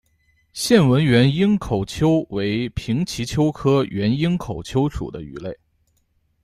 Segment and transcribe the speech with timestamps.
[0.51, 5.55] 线纹原缨口鳅为平鳍鳅科原缨口鳅属的鱼类。